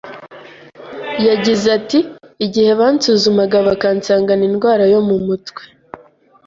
[1.27, 1.99] Yagize ati
[2.45, 5.61] “igihe bansuzumaga bakansangana indwara yo mu mutwe